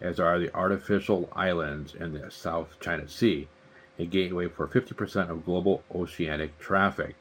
as 0.00 0.18
are 0.18 0.38
the 0.38 0.54
artificial 0.54 1.30
islands 1.34 1.94
in 1.94 2.12
the 2.12 2.30
South 2.30 2.80
China 2.80 3.08
Sea, 3.08 3.48
a 3.98 4.06
gateway 4.06 4.48
for 4.48 4.66
50% 4.66 5.30
of 5.30 5.44
global 5.44 5.84
oceanic 5.94 6.58
traffic. 6.58 7.14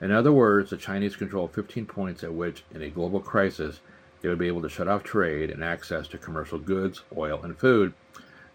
In 0.00 0.10
other 0.10 0.32
words, 0.32 0.70
the 0.70 0.76
Chinese 0.76 1.16
control 1.16 1.48
15 1.48 1.86
points 1.86 2.22
at 2.22 2.34
which, 2.34 2.64
in 2.74 2.82
a 2.82 2.90
global 2.90 3.20
crisis, 3.20 3.80
they 4.20 4.28
would 4.28 4.38
be 4.38 4.48
able 4.48 4.62
to 4.62 4.68
shut 4.68 4.88
off 4.88 5.04
trade 5.04 5.50
and 5.50 5.62
access 5.62 6.08
to 6.08 6.18
commercial 6.18 6.58
goods, 6.58 7.02
oil, 7.16 7.40
and 7.42 7.56
food, 7.56 7.94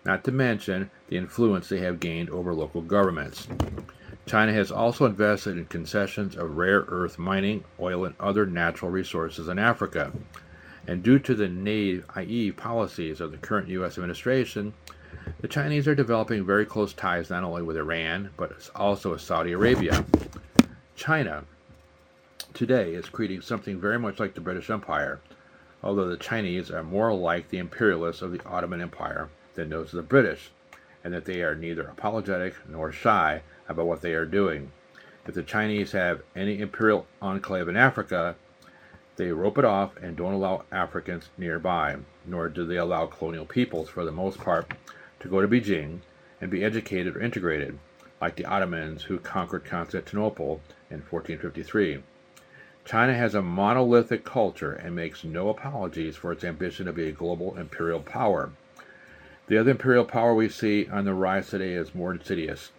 not 0.03 0.23
to 0.25 0.31
mention 0.31 0.91
the 1.07 1.17
influence 1.17 1.69
they 1.69 1.79
have 1.79 1.99
gained 1.99 2.29
over 2.29 2.53
local 2.53 2.81
governments. 2.81 3.47
China 4.31 4.53
has 4.53 4.71
also 4.71 5.03
invested 5.03 5.57
in 5.57 5.65
concessions 5.65 6.37
of 6.37 6.55
rare 6.55 6.85
earth 6.87 7.19
mining, 7.19 7.65
oil, 7.81 8.05
and 8.05 8.15
other 8.17 8.45
natural 8.45 8.89
resources 8.89 9.49
in 9.49 9.59
Africa. 9.59 10.13
And 10.87 11.03
due 11.03 11.19
to 11.19 11.35
the 11.35 11.49
naive 11.49 12.55
policies 12.55 13.19
of 13.19 13.31
the 13.31 13.37
current 13.37 13.67
U.S. 13.67 13.97
administration, 13.97 14.71
the 15.41 15.49
Chinese 15.49 15.85
are 15.85 15.95
developing 15.95 16.45
very 16.45 16.65
close 16.65 16.93
ties 16.93 17.29
not 17.29 17.43
only 17.43 17.61
with 17.61 17.75
Iran, 17.75 18.29
but 18.37 18.69
also 18.73 19.11
with 19.11 19.19
Saudi 19.19 19.51
Arabia. 19.51 20.05
China 20.95 21.43
today 22.53 22.93
is 22.93 23.09
creating 23.09 23.41
something 23.41 23.81
very 23.81 23.99
much 23.99 24.17
like 24.17 24.33
the 24.33 24.39
British 24.39 24.69
Empire, 24.69 25.19
although 25.83 26.07
the 26.07 26.15
Chinese 26.15 26.71
are 26.71 26.83
more 26.83 27.13
like 27.13 27.49
the 27.49 27.57
imperialists 27.57 28.21
of 28.21 28.31
the 28.31 28.41
Ottoman 28.45 28.79
Empire 28.79 29.27
than 29.55 29.67
those 29.67 29.89
of 29.89 29.97
the 29.97 30.03
British, 30.03 30.51
and 31.03 31.13
that 31.13 31.25
they 31.25 31.41
are 31.41 31.53
neither 31.53 31.83
apologetic 31.83 32.55
nor 32.69 32.93
shy 32.93 33.41
about 33.71 33.87
what 33.87 34.01
they 34.01 34.13
are 34.13 34.25
doing. 34.25 34.71
If 35.25 35.35
the 35.35 35.43
Chinese 35.43 35.91
have 35.91 36.21
any 36.35 36.59
imperial 36.59 37.07
enclave 37.21 37.67
in 37.67 37.77
Africa, 37.77 38.35
they 39.17 39.31
rope 39.31 39.57
it 39.57 39.65
off 39.65 39.97
and 39.97 40.15
don't 40.15 40.33
allow 40.33 40.63
Africans 40.71 41.29
nearby, 41.37 41.97
nor 42.25 42.49
do 42.49 42.65
they 42.65 42.77
allow 42.77 43.05
colonial 43.05 43.45
peoples, 43.45 43.89
for 43.89 44.05
the 44.05 44.11
most 44.11 44.39
part, 44.39 44.73
to 45.19 45.27
go 45.27 45.41
to 45.41 45.47
Beijing 45.47 45.99
and 46.39 46.49
be 46.49 46.63
educated 46.63 47.15
or 47.15 47.21
integrated, 47.21 47.77
like 48.19 48.35
the 48.35 48.45
Ottomans 48.45 49.03
who 49.03 49.19
conquered 49.19 49.65
Constantinople 49.65 50.61
in 50.89 51.01
1453. 51.01 52.01
China 52.83 53.13
has 53.13 53.35
a 53.35 53.41
monolithic 53.43 54.25
culture 54.25 54.73
and 54.73 54.95
makes 54.95 55.23
no 55.23 55.49
apologies 55.49 56.15
for 56.15 56.31
its 56.31 56.43
ambition 56.43 56.87
to 56.87 56.91
be 56.93 57.07
a 57.07 57.11
global 57.11 57.55
imperial 57.57 57.99
power. 57.99 58.51
The 59.47 59.57
other 59.57 59.71
imperial 59.71 60.05
power 60.05 60.33
we 60.33 60.49
see 60.49 60.87
on 60.89 61.05
the 61.05 61.13
rise 61.13 61.49
today 61.49 61.73
is 61.73 61.93
more 61.93 62.11
insidious. 62.11 62.71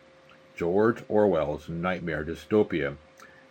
George 0.63 1.03
Orwell's 1.09 1.69
nightmare 1.69 2.23
dystopia 2.23 2.97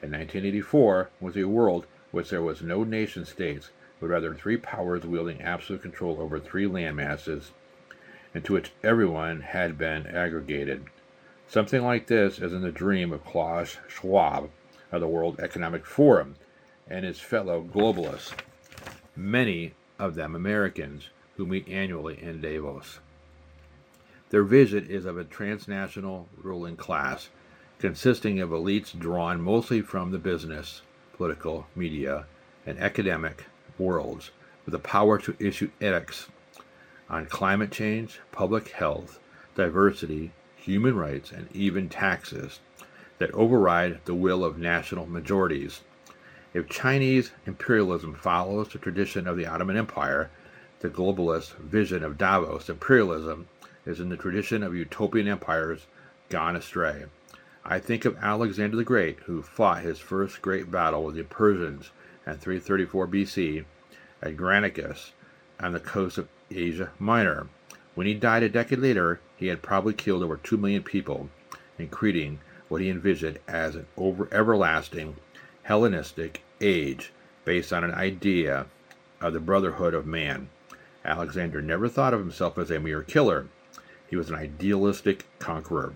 in 0.02 0.12
1984 0.12 1.10
was 1.20 1.36
a 1.36 1.44
world 1.44 1.86
which 2.12 2.30
there 2.30 2.42
was 2.42 2.62
no 2.62 2.86
nation 2.86 3.26
states, 3.26 3.72
but 4.00 4.08
rather 4.08 4.34
three 4.34 4.56
powers 4.56 5.04
wielding 5.04 5.42
absolute 5.42 5.82
control 5.82 6.22
over 6.22 6.40
three 6.40 6.64
landmasses 6.64 7.52
into 8.34 8.54
which 8.54 8.72
everyone 8.82 9.42
had 9.42 9.78
been 9.78 10.08
aggregated. 10.08 10.86
Something 11.50 11.84
like 11.84 12.08
this 12.08 12.40
is 12.40 12.54
in 12.54 12.62
the 12.62 12.72
dream 12.72 13.12
of 13.12 13.26
Klaus 13.26 13.76
Schwab 13.90 14.50
of 14.90 15.02
the 15.02 15.08
World 15.10 15.38
Economic 15.42 15.86
Forum 15.86 16.36
and 16.90 17.04
his 17.04 17.20
fellow 17.20 17.62
globalists, 17.62 18.32
many 19.18 19.74
of 20.00 20.16
them 20.16 20.34
Americans 20.34 21.10
who 21.36 21.46
meet 21.46 21.68
annually 21.68 22.18
in 22.24 22.40
Davos. 22.40 23.00
Their 24.32 24.44
vision 24.44 24.88
is 24.88 25.04
of 25.04 25.18
a 25.18 25.26
transnational 25.26 26.30
ruling 26.42 26.78
class 26.78 27.30
consisting 27.80 28.40
of 28.40 28.52
elites 28.52 28.98
drawn 28.98 29.42
mostly 29.42 29.82
from 29.82 30.12
the 30.12 30.20
business, 30.20 30.84
political, 31.18 31.68
media, 31.76 32.26
and 32.66 32.80
academic 32.80 33.44
worlds 33.78 34.32
with 34.66 34.72
the 34.72 34.80
power 34.80 35.18
to 35.18 35.36
issue 35.38 35.70
edicts 35.82 36.30
on 37.10 37.26
climate 37.26 37.72
change, 37.72 38.22
public 38.32 38.70
health, 38.70 39.20
diversity, 39.56 40.32
human 40.56 40.96
rights, 40.96 41.34
and 41.34 41.54
even 41.54 41.90
taxes 41.90 42.62
that 43.18 43.32
override 43.32 44.00
the 44.06 44.16
will 44.16 44.46
of 44.46 44.58
national 44.58 45.08
majorities. 45.08 45.82
If 46.54 46.70
Chinese 46.70 47.32
imperialism 47.46 48.16
follows 48.16 48.70
the 48.70 48.80
tradition 48.80 49.28
of 49.28 49.36
the 49.36 49.46
Ottoman 49.46 49.76
Empire, 49.76 50.32
the 50.80 50.90
globalist 50.90 51.58
vision 51.58 52.02
of 52.02 52.18
Davos 52.18 52.70
imperialism 52.70 53.50
is 53.86 54.00
in 54.00 54.10
the 54.10 54.18
tradition 54.18 54.64
of 54.64 54.76
utopian 54.76 55.28
empires 55.28 55.88
gone 56.30 56.56
astray. 56.56 57.06
I 57.64 57.80
think 57.80 58.06
of 58.06 58.18
Alexander 58.18 58.78
the 58.78 58.84
Great, 58.84 59.20
who 59.22 59.42
fought 59.42 59.82
his 59.82 60.00
first 60.00 60.42
great 60.42 60.72
battle 60.72 61.04
with 61.04 61.16
the 61.16 61.24
Persians 61.24 61.92
in 62.26 62.38
334 62.38 63.08
BC 63.08 63.66
at 64.22 64.38
Granicus 64.38 65.12
on 65.60 65.74
the 65.74 65.80
coast 65.80 66.18
of 66.18 66.28
Asia 66.50 66.92
Minor. 67.00 67.48
When 67.94 68.08
he 68.08 68.14
died 68.14 68.44
a 68.44 68.50
decade 68.50 68.80
later, 68.80 69.20
he 69.36 69.48
had 69.48 69.62
probably 69.62 69.94
killed 69.94 70.24
over 70.24 70.38
2 70.38 70.58
million 70.58 70.84
people, 70.84 71.30
including 71.78 72.40
what 72.68 72.82
he 72.82 72.90
envisioned 72.90 73.40
as 73.48 73.76
an 73.76 73.86
over 73.98 74.28
everlasting 74.32 75.18
Hellenistic 75.64 76.42
age 76.60 77.12
based 77.46 77.74
on 77.74 77.84
an 77.84 77.94
idea 77.94 78.66
of 79.20 79.34
the 79.34 79.40
brotherhood 79.40 79.94
of 79.94 80.06
man. 80.06 80.50
Alexander 81.04 81.62
never 81.62 81.88
thought 81.88 82.14
of 82.14 82.20
himself 82.20 82.58
as 82.58 82.72
a 82.72 82.80
mere 82.80 83.04
killer. 83.04 83.48
He 84.12 84.18
was 84.18 84.30
an 84.30 84.36
idealistic 84.36 85.26
conqueror. 85.40 85.94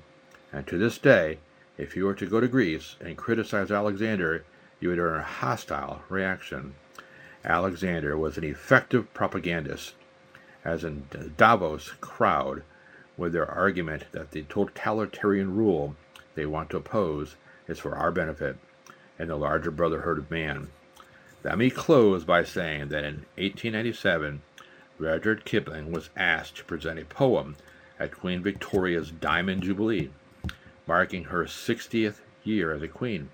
And 0.54 0.66
to 0.68 0.78
this 0.78 0.98
day, 0.98 1.40
if 1.78 1.98
you 1.98 2.06
were 2.06 2.14
to 2.14 2.26
go 2.26 2.40
to 2.40 2.48
Greece 2.48 2.96
and 3.02 3.18
criticize 3.18 3.72
Alexander, 3.72 4.46
you 4.80 4.88
would 4.88 5.00
earn 5.00 5.20
a 5.20 5.24
hostile 5.24 6.02
reaction. 6.08 6.76
Alexander 7.44 8.18
was 8.18 8.38
an 8.38 8.46
effective 8.46 9.14
propagandist, 9.14 9.96
as 10.64 10.86
in 10.86 11.10
Davos 11.36 11.92
crowd, 12.00 12.64
with 13.18 13.34
their 13.34 13.52
argument 13.52 14.06
that 14.14 14.32
the 14.32 14.44
totalitarian 14.44 15.54
rule 15.54 15.98
they 16.36 16.46
want 16.46 16.70
to 16.70 16.78
oppose 16.78 17.36
is 17.68 17.80
for 17.80 17.98
our 17.98 18.12
benefit 18.12 18.56
and 19.20 19.30
the 19.30 19.36
larger 19.36 19.72
brotherhood 19.72 20.20
of 20.20 20.32
man. 20.32 20.70
Let 21.44 21.58
me 21.58 21.70
close 21.70 22.24
by 22.24 22.46
saying 22.46 22.88
that 22.90 23.04
in 23.04 23.26
1897, 23.36 24.42
Rudyard 24.98 25.44
Kipling 25.44 25.92
was 25.92 26.10
asked 26.16 26.56
to 26.56 26.64
present 26.64 26.98
a 26.98 27.04
poem 27.04 27.58
at 28.00 28.12
Queen 28.12 28.42
Victoria's 28.42 29.12
Diamond 29.12 29.64
Jubilee, 29.64 30.12
marking 30.88 31.26
her 31.26 31.46
60th 31.46 32.20
year 32.44 32.74
as 32.74 32.82
a 32.82 32.88
queen. 32.88 33.30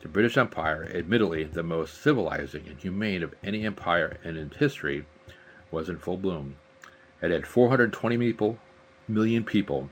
The 0.00 0.08
British 0.08 0.36
Empire, 0.36 0.90
admittedly 0.94 1.44
the 1.44 1.62
most 1.62 2.00
civilizing 2.00 2.66
and 2.68 2.78
humane 2.78 3.22
of 3.22 3.34
any 3.42 3.64
empire 3.64 4.18
in 4.24 4.36
its 4.36 4.56
history, 4.56 5.06
was 5.70 5.88
in 5.88 5.98
full 5.98 6.16
bloom. 6.16 6.56
It 7.20 7.30
had 7.30 7.46
420 7.46 8.16
people, 8.16 8.58
million 9.06 9.44
people 9.44 9.90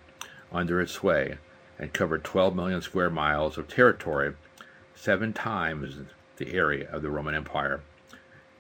under 0.53 0.81
its 0.81 0.93
sway 0.93 1.39
and 1.79 1.93
covered 1.93 2.25
12 2.25 2.55
million 2.55 2.81
square 2.81 3.11
miles 3.11 3.59
of 3.59 3.69
territory, 3.69 4.35
seven 4.95 5.33
times 5.33 5.99
the 6.37 6.55
area 6.55 6.89
of 6.91 7.03
the 7.03 7.11
Roman 7.11 7.35
Empire. 7.35 7.83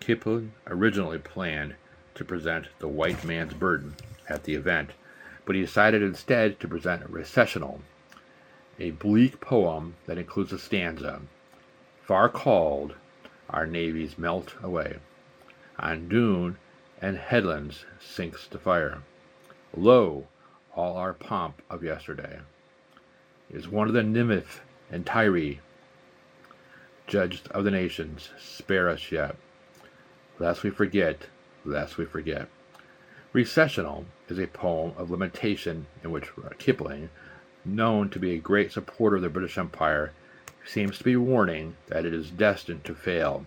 Kipling 0.00 0.52
originally 0.66 1.18
planned 1.18 1.76
to 2.14 2.24
present 2.24 2.68
The 2.78 2.88
White 2.88 3.24
Man's 3.24 3.54
Burden 3.54 3.94
at 4.28 4.44
the 4.44 4.54
event, 4.54 4.90
but 5.46 5.54
he 5.54 5.62
decided 5.62 6.02
instead 6.02 6.60
to 6.60 6.68
present 6.68 7.04
a 7.04 7.08
recessional, 7.08 7.80
a 8.78 8.90
bleak 8.90 9.40
poem 9.40 9.94
that 10.04 10.18
includes 10.18 10.52
a 10.52 10.58
stanza. 10.58 11.22
Far 12.02 12.28
called, 12.28 12.94
our 13.48 13.66
navies 13.66 14.18
melt 14.18 14.54
away. 14.62 14.96
On 15.78 16.08
dune 16.08 16.58
and 17.00 17.16
headlands 17.16 17.86
sinks 18.00 18.46
the 18.46 18.58
fire. 18.58 19.02
Lo, 19.74 20.26
all 20.74 20.96
our 20.96 21.14
pomp 21.14 21.62
of 21.70 21.82
yesterday 21.82 22.40
is 23.50 23.68
one 23.68 23.86
of 23.88 23.94
the 23.94 24.02
Nineveh 24.02 24.60
and 24.90 25.06
Tyre, 25.06 25.60
judged 27.06 27.48
of 27.48 27.64
the 27.64 27.70
nations, 27.70 28.30
spare 28.38 28.88
us 28.88 29.12
yet. 29.12 29.36
Lest 30.38 30.62
we 30.62 30.70
forget, 30.70 31.26
lest 31.64 31.96
we 31.96 32.04
forget. 32.04 32.48
Recessional 33.36 34.06
is 34.30 34.38
a 34.38 34.46
poem 34.46 34.94
of 34.96 35.10
lamentation 35.10 35.84
in 36.02 36.10
which 36.10 36.30
Kipling, 36.56 37.10
known 37.66 38.08
to 38.08 38.18
be 38.18 38.32
a 38.32 38.38
great 38.38 38.72
supporter 38.72 39.16
of 39.16 39.22
the 39.22 39.28
British 39.28 39.58
Empire, 39.58 40.14
seems 40.64 40.96
to 40.96 41.04
be 41.04 41.16
warning 41.16 41.76
that 41.88 42.06
it 42.06 42.14
is 42.14 42.30
destined 42.30 42.82
to 42.84 42.94
fail. 42.94 43.44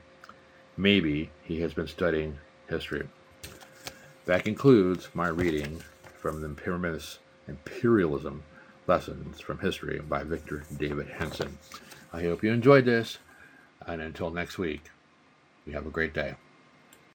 Maybe 0.77 1.31
he 1.41 1.61
has 1.61 1.73
been 1.73 1.87
studying 1.87 2.37
history. 2.69 3.09
That 4.25 4.43
concludes 4.43 5.09
my 5.15 5.27
reading 5.27 5.81
from 6.19 6.41
the 6.41 6.45
Imperialism 7.47 8.43
Lessons 8.85 9.39
from 9.39 9.57
History 9.57 10.01
by 10.07 10.21
Victor 10.21 10.65
David 10.77 11.07
Hanson. 11.07 11.57
I 12.13 12.21
hope 12.25 12.43
you 12.43 12.51
enjoyed 12.51 12.85
this, 12.85 13.17
and 13.87 14.03
until 14.03 14.29
next 14.29 14.59
week, 14.59 14.91
you 15.65 15.73
have 15.73 15.87
a 15.87 15.89
great 15.89 16.13
day. 16.13 16.35